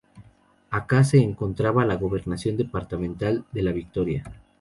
Acá 0.71 1.03
se 1.03 1.19
encontraba 1.19 1.85
la 1.85 1.93
Gobernación 1.93 2.57
Departamental 2.57 3.45
de 3.51 3.61
La 3.61 3.71
Victoria. 3.71 4.23